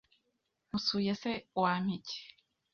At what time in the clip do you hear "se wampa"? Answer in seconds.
1.21-1.91